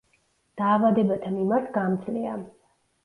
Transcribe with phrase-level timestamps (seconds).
[0.61, 2.35] დაავადებათა მიმართ გამძლეა.